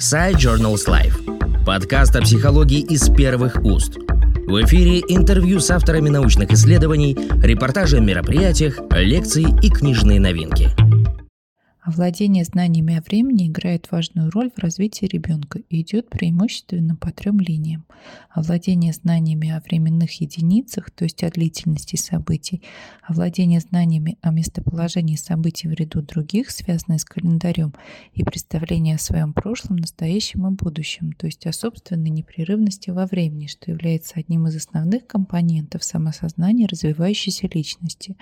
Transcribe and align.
Side 0.00 0.36
Journals 0.36 0.86
Life. 0.88 1.64
Подкаст 1.66 2.16
о 2.16 2.22
психологии 2.22 2.80
из 2.80 3.10
первых 3.10 3.62
уст. 3.62 3.98
В 4.46 4.64
эфире 4.64 5.00
интервью 5.00 5.60
с 5.60 5.70
авторами 5.70 6.08
научных 6.08 6.50
исследований, 6.52 7.14
репортажи 7.42 7.98
о 7.98 8.00
мероприятиях, 8.00 8.78
лекции 8.92 9.46
и 9.62 9.68
книжные 9.68 10.18
новинки– 10.18 10.70
Овладение 11.82 12.44
знаниями 12.44 12.98
о 12.98 13.00
времени 13.00 13.48
играет 13.48 13.90
важную 13.90 14.30
роль 14.30 14.50
в 14.54 14.58
развитии 14.58 15.06
ребенка 15.06 15.60
и 15.70 15.80
идет 15.80 16.10
преимущественно 16.10 16.94
по 16.94 17.10
трем 17.10 17.40
линиям. 17.40 17.86
Овладение 18.28 18.92
знаниями 18.92 19.50
о 19.50 19.60
временных 19.60 20.20
единицах, 20.20 20.90
то 20.90 21.04
есть 21.04 21.24
о 21.24 21.30
длительности 21.30 21.96
событий, 21.96 22.60
овладение 23.02 23.60
знаниями 23.60 24.18
о 24.20 24.30
местоположении 24.30 25.16
событий 25.16 25.68
в 25.68 25.72
ряду 25.72 26.02
других, 26.02 26.50
связанные 26.50 26.98
с 26.98 27.04
календарем, 27.04 27.74
и 28.12 28.24
представление 28.24 28.96
о 28.96 28.98
своем 28.98 29.32
прошлом, 29.32 29.76
настоящем 29.76 30.46
и 30.46 30.50
будущем, 30.50 31.12
то 31.12 31.26
есть 31.26 31.46
о 31.46 31.52
собственной 31.52 32.10
непрерывности 32.10 32.90
во 32.90 33.06
времени, 33.06 33.46
что 33.46 33.70
является 33.70 34.20
одним 34.20 34.46
из 34.48 34.56
основных 34.56 35.06
компонентов 35.06 35.82
самосознания 35.82 36.66
развивающейся 36.66 37.48
личности. 37.52 38.16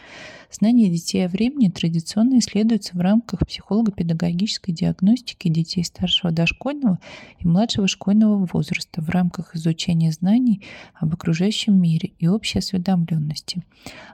Знания 0.50 0.88
детей 0.88 1.26
о 1.26 1.28
времени 1.28 1.68
традиционно 1.68 2.38
исследуются 2.38 2.96
в 2.96 3.00
рамках 3.00 3.47
психолого-педагогической 3.48 4.72
диагностики 4.72 5.48
детей 5.48 5.84
старшего 5.84 6.30
дошкольного 6.32 6.98
и 7.40 7.46
младшего 7.46 7.88
школьного 7.88 8.46
возраста 8.52 9.00
в 9.00 9.08
рамках 9.08 9.56
изучения 9.56 10.12
знаний 10.12 10.62
об 10.94 11.14
окружающем 11.14 11.80
мире 11.80 12.12
и 12.18 12.28
общей 12.28 12.60
осведомленности. 12.60 13.64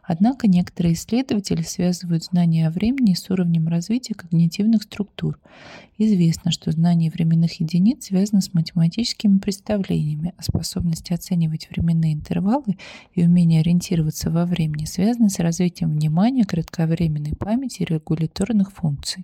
Однако 0.02 0.48
некоторые 0.48 0.94
исследователи 0.94 1.62
связывают 1.62 2.24
знания 2.24 2.68
о 2.68 2.70
времени 2.70 3.14
с 3.14 3.28
уровнем 3.30 3.68
развития 3.68 4.14
когнитивных 4.14 4.82
структур. 4.82 5.38
Известно, 5.96 6.50
что 6.50 6.72
знание 6.72 7.10
временных 7.10 7.60
единиц 7.60 8.06
связано 8.06 8.40
с 8.40 8.52
математическими 8.52 9.38
представлениями, 9.38 10.34
а 10.36 10.42
способность 10.42 11.10
оценивать 11.12 11.68
временные 11.70 12.14
интервалы 12.14 12.76
и 13.14 13.24
умение 13.24 13.60
ориентироваться 13.60 14.30
во 14.30 14.44
времени 14.44 14.84
связаны 14.84 15.30
с 15.30 15.38
развитием 15.38 15.92
внимания, 15.92 16.44
кратковременной 16.44 17.34
памяти 17.36 17.82
и 17.82 17.84
регуляторных 17.86 18.72
функций. 18.72 19.23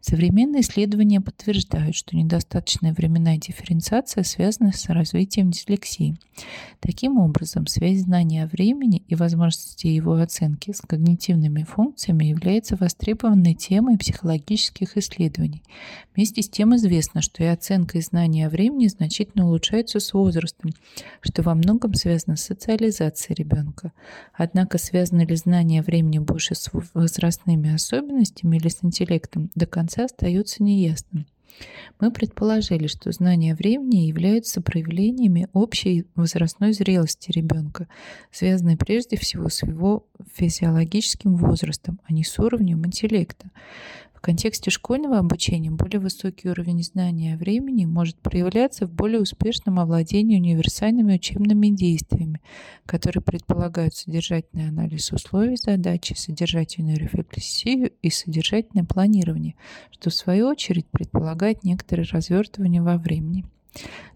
Современные 0.00 0.62
исследования 0.62 1.20
подтверждают, 1.20 1.94
что 1.94 2.16
недостаточная 2.16 2.92
временная 2.92 3.38
дифференциация 3.38 4.24
связана 4.24 4.72
с 4.72 4.88
развитием 4.88 5.52
дислексии. 5.52 6.16
Таким 6.80 7.18
образом, 7.18 7.68
связь 7.68 8.00
знания 8.00 8.42
о 8.42 8.48
времени 8.48 9.04
и 9.06 9.14
возможности 9.14 9.86
его 9.86 10.14
оценки 10.14 10.72
с 10.72 10.80
когнитивными 10.80 11.62
функциями 11.62 12.24
является 12.24 12.74
востребованной 12.74 13.54
темой 13.54 13.96
психологических 13.96 14.96
исследований. 14.96 15.62
Вместе 16.16 16.42
с 16.42 16.48
тем 16.48 16.74
известно, 16.74 17.22
что 17.22 17.44
и 17.44 17.46
оценка 17.46 17.98
и 17.98 18.02
знания 18.02 18.48
о 18.48 18.50
времени 18.50 18.88
значительно 18.88 19.46
улучшаются 19.46 20.00
с 20.00 20.12
возрастом, 20.12 20.72
что 21.20 21.42
во 21.42 21.54
многом 21.54 21.94
связано 21.94 22.36
с 22.36 22.42
социализацией 22.42 23.36
ребенка. 23.36 23.92
Однако 24.34 24.78
связано 24.78 25.24
ли 25.24 25.36
знание 25.36 25.80
времени 25.80 26.18
больше 26.18 26.54
с 26.54 26.70
возрастными 26.92 27.72
особенностями 27.72 28.56
или 28.56 28.68
с 28.68 28.78
интеллектом, 28.82 29.31
до 29.34 29.66
конца 29.66 30.04
остается 30.04 30.62
неясным. 30.62 31.26
Мы 32.00 32.10
предположили, 32.10 32.86
что 32.86 33.12
знания 33.12 33.54
времени 33.54 34.06
являются 34.06 34.60
проявлениями 34.60 35.48
общей 35.52 36.06
возрастной 36.14 36.72
зрелости 36.72 37.30
ребенка, 37.30 37.88
связанной 38.30 38.76
прежде 38.76 39.16
всего 39.16 39.48
с 39.48 39.62
его 39.62 40.06
физиологическим 40.34 41.36
возрастом, 41.36 42.00
а 42.04 42.12
не 42.12 42.24
с 42.24 42.38
уровнем 42.38 42.84
интеллекта. 42.86 43.50
Контексте 44.22 44.70
школьного 44.70 45.18
обучения 45.18 45.72
более 45.72 45.98
высокий 45.98 46.48
уровень 46.48 46.84
знания 46.84 47.34
о 47.34 47.36
времени 47.36 47.86
может 47.86 48.16
проявляться 48.18 48.86
в 48.86 48.92
более 48.92 49.20
успешном 49.20 49.80
овладении 49.80 50.36
универсальными 50.36 51.16
учебными 51.16 51.70
действиями, 51.70 52.40
которые 52.86 53.20
предполагают 53.20 53.96
содержательный 53.96 54.68
анализ 54.68 55.10
условий 55.10 55.56
задачи, 55.56 56.14
содержательную 56.16 56.98
рефлексию 56.98 57.90
и 58.00 58.10
содержательное 58.10 58.84
планирование, 58.84 59.56
что 59.90 60.10
в 60.10 60.14
свою 60.14 60.46
очередь 60.46 60.86
предполагает 60.86 61.64
некоторое 61.64 62.04
развертывание 62.04 62.80
во 62.80 62.98
времени. 62.98 63.44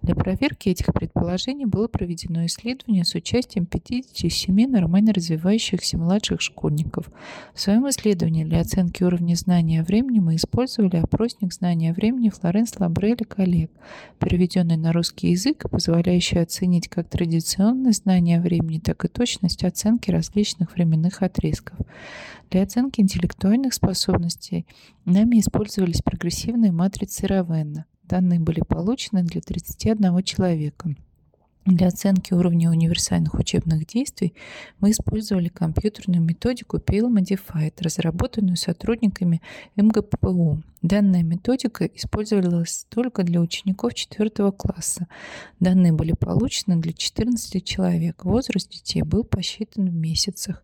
Для 0.02 0.14
проверки 0.14 0.68
этих 0.68 0.86
предположений 0.92 1.64
было 1.64 1.88
проведено 1.88 2.44
исследование 2.46 3.04
с 3.04 3.14
участием 3.14 3.66
57 3.66 4.70
нормально 4.70 5.12
развивающихся 5.12 5.98
младших 5.98 6.40
школьников. 6.40 7.10
В 7.54 7.60
своем 7.60 7.88
исследовании 7.88 8.44
для 8.44 8.60
оценки 8.60 9.02
уровня 9.02 9.34
знания 9.34 9.82
времени 9.82 10.20
мы 10.20 10.36
использовали 10.36 10.96
опросник 10.96 11.52
знания 11.52 11.92
времени 11.92 12.28
Флоренс 12.28 12.78
Лабрель 12.78 13.16
и 13.20 13.24
коллег, 13.24 13.70
переведенный 14.18 14.76
на 14.76 14.92
русский 14.92 15.30
язык, 15.30 15.68
позволяющий 15.70 16.38
оценить 16.38 16.88
как 16.88 17.08
традиционное 17.08 17.92
знание 17.92 18.40
времени, 18.40 18.78
так 18.78 19.04
и 19.04 19.08
точность 19.08 19.64
оценки 19.64 20.10
различных 20.10 20.74
временных 20.74 21.22
отрезков. 21.22 21.78
Для 22.50 22.62
оценки 22.62 23.00
интеллектуальных 23.00 23.74
способностей 23.74 24.66
нами 25.04 25.40
использовались 25.40 26.02
прогрессивные 26.02 26.70
матрицы 26.70 27.26
Равенна. 27.26 27.86
Данные 28.08 28.40
были 28.40 28.60
получены 28.60 29.22
для 29.22 29.40
31 29.40 30.22
человека. 30.22 30.94
Для 31.66 31.88
оценки 31.88 32.32
уровня 32.32 32.70
универсальных 32.70 33.34
учебных 33.34 33.86
действий 33.86 34.34
мы 34.78 34.92
использовали 34.92 35.48
компьютерную 35.48 36.22
методику 36.22 36.76
PL 36.76 37.12
Modified, 37.12 37.74
разработанную 37.80 38.56
сотрудниками 38.56 39.42
МГПУ. 39.74 40.62
Данная 40.82 41.24
методика 41.24 41.84
использовалась 41.86 42.86
только 42.88 43.24
для 43.24 43.40
учеников 43.40 43.94
4 43.94 44.30
класса. 44.52 45.08
Данные 45.58 45.92
были 45.92 46.12
получены 46.12 46.76
для 46.76 46.92
14 46.92 47.64
человек. 47.64 48.24
Возраст 48.24 48.70
детей 48.70 49.02
был 49.02 49.24
посчитан 49.24 49.88
в 49.88 49.94
месяцах. 49.94 50.62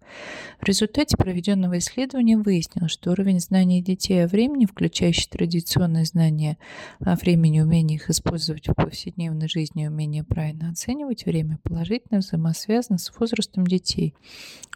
В 0.61 0.65
результате 0.65 1.17
проведенного 1.17 1.79
исследования 1.79 2.39
выяснилось, 2.39 2.93
что 2.93 3.11
уровень 3.11 3.41
знаний 3.41 3.83
детей 3.83 4.25
о 4.25 4.29
времени, 4.29 4.67
включающий 4.67 5.29
традиционные 5.29 6.05
знания 6.05 6.59
о 7.01 7.17
времени, 7.17 7.61
умение 7.61 7.97
их 7.97 8.09
использовать 8.09 8.69
в 8.69 8.75
повседневной 8.75 9.49
жизни 9.49 9.89
умение 9.89 10.23
правильно 10.23 10.71
оценивать 10.71 10.92
время, 11.25 11.59
положительно 11.63 12.21
взаимосвязан 12.21 12.99
с 12.99 13.13
возрастом 13.19 13.67
детей. 13.67 14.15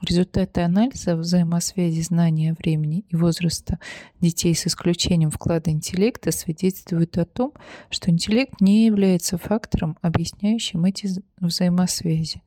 Результаты 0.02 0.60
анализа 0.60 1.16
взаимосвязи 1.16 2.00
знания 2.02 2.54
времени 2.58 3.04
и 3.08 3.16
возраста 3.16 3.78
детей 4.20 4.54
с 4.54 4.66
исключением 4.66 5.30
вклада 5.30 5.70
интеллекта 5.70 6.32
свидетельствует 6.32 7.16
о 7.18 7.24
том, 7.24 7.52
что 7.90 8.10
интеллект 8.10 8.60
не 8.60 8.86
является 8.86 9.38
фактором, 9.38 9.96
объясняющим 10.02 10.84
эти 10.84 11.08
взаимосвязи. 11.40 12.42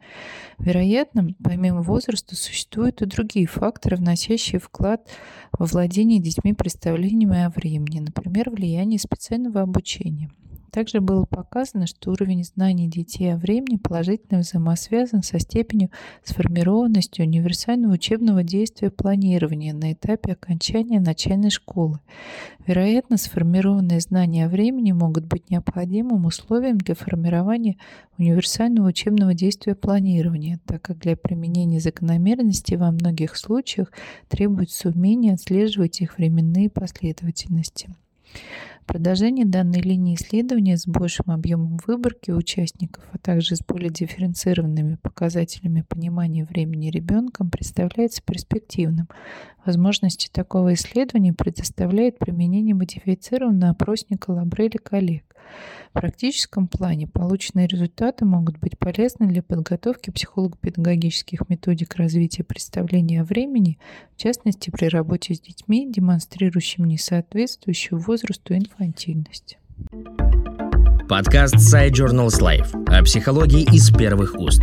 Вероятно, 0.58 1.30
помимо 1.44 1.82
возраста 1.82 2.36
существуют 2.36 3.02
и 3.02 3.06
другие 3.06 3.48
факторы, 3.48 3.98
вносящие 3.98 4.60
вклад 4.60 5.10
во 5.52 5.66
владение 5.66 6.20
детьми 6.20 6.54
представлениями 6.54 7.44
о 7.44 7.50
времени, 7.50 8.00
например, 8.00 8.50
влияние 8.50 9.00
специального 9.00 9.62
обучения. 9.62 10.30
Также 10.72 11.02
было 11.02 11.26
показано, 11.26 11.88
что 11.88 12.12
уровень 12.12 12.44
знаний 12.44 12.88
детей 12.88 13.34
о 13.34 13.38
времени 13.38 13.78
положительно 13.78 14.40
взаимосвязан 14.42 15.24
со 15.24 15.40
степенью 15.40 15.90
сформированности 16.24 17.22
универсального 17.22 17.94
учебного 17.94 18.44
действия 18.44 18.92
планирования 18.92 19.74
на 19.74 19.94
этапе 19.94 20.34
окончания 20.34 21.00
начальной 21.00 21.50
школы. 21.50 22.00
Вероятно, 22.66 23.18
сформированные 23.18 24.00
знания 24.00 24.46
о 24.46 24.50
времени 24.50 24.92
могут 24.92 25.26
быть 25.26 25.50
необходимым 25.50 26.26
условием 26.26 26.78
для 26.78 26.94
формирования 26.94 27.78
универсального 28.18 28.88
учебного 28.88 29.34
действия 29.34 29.76
планирования, 29.76 30.60
так 30.66 30.82
как 30.82 31.00
для 31.00 31.16
применения 31.16 31.80
закономерностей 31.80 32.78
во 32.78 32.92
многих 32.92 33.38
случаях 33.38 33.92
требуется 34.28 34.90
умение 34.90 35.34
отслеживать 35.34 36.02
их 36.02 36.18
временные 36.18 36.70
последовательности. 36.70 37.90
Продолжение 38.90 39.46
данной 39.46 39.82
линии 39.82 40.16
исследования 40.16 40.76
с 40.76 40.88
большим 40.88 41.30
объемом 41.30 41.78
выборки 41.86 42.32
участников, 42.32 43.04
а 43.12 43.20
также 43.20 43.56
с 43.56 43.62
более 43.62 43.92
дифференцированными 43.92 44.96
показателями 44.96 45.86
понимания 45.88 46.44
времени 46.44 46.90
ребенком 46.90 47.52
представляется 47.52 48.24
перспективным. 48.26 49.08
Возможности 49.64 50.28
такого 50.34 50.74
исследования 50.74 51.34
предоставляет 51.34 52.18
применение 52.18 52.74
модифицированного 52.74 53.74
опросника 53.74 54.32
Лабрели 54.32 54.78
коллег. 54.78 55.29
В 55.90 55.94
практическом 55.94 56.68
плане 56.68 57.08
полученные 57.08 57.68
результаты 57.68 58.26
могут 58.26 58.60
быть 58.60 58.78
полезны 58.78 59.28
для 59.28 59.42
подготовки 59.42 60.12
психолого-педагогических 60.12 61.50
методик 61.50 61.96
развития 61.96 62.44
представления 62.44 63.22
о 63.22 63.26
времени, 63.26 63.80
в 64.16 64.22
частности 64.22 64.70
при 64.70 64.88
работе 64.88 65.34
с 65.34 65.40
детьми, 65.40 65.92
демонстрирующими 65.92 66.88
несоответствующую 66.88 68.00
возрасту 68.00 68.56
инфантильность. 68.56 69.58
Подкаст 71.10 71.56
Side 71.56 71.94
Journals 71.94 72.40
Life 72.40 72.86
о 72.86 73.04
психологии 73.04 73.64
из 73.76 73.90
первых 73.90 74.36
уст. 74.36 74.62